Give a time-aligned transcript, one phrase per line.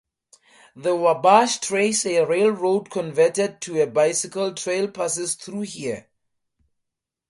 [0.75, 6.07] The Wabash Trace-a railroad converted to a bicycle trail-passes through here.